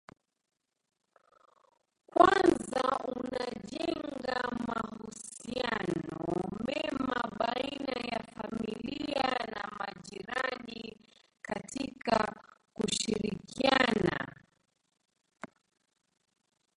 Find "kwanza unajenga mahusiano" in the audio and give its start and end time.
2.09-6.57